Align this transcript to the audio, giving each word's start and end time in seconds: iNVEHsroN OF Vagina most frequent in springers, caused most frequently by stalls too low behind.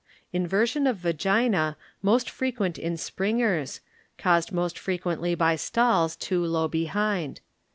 iNVEHsroN 0.33 0.89
OF 0.89 0.97
Vagina 0.97 1.77
most 2.01 2.27
frequent 2.27 2.79
in 2.79 2.97
springers, 2.97 3.81
caused 4.17 4.51
most 4.51 4.79
frequently 4.79 5.35
by 5.35 5.55
stalls 5.55 6.15
too 6.15 6.43
low 6.43 6.67
behind. 6.67 7.39